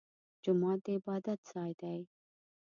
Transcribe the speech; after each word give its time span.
جومات 0.43 0.79
د 0.85 0.87
عبادت 0.97 1.39
ځای 1.51 1.71
دی 1.81 1.99